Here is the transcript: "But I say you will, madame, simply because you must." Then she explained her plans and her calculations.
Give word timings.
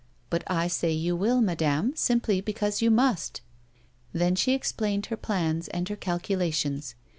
"But 0.31 0.41
I 0.47 0.67
say 0.67 0.91
you 0.93 1.15
will, 1.15 1.41
madame, 1.41 1.95
simply 1.95 2.41
because 2.41 2.81
you 2.81 2.89
must." 2.89 3.41
Then 4.13 4.33
she 4.35 4.53
explained 4.55 5.05
her 5.05 5.15
plans 5.15 5.67
and 5.67 5.87
her 5.89 5.95
calculations. 5.95 6.95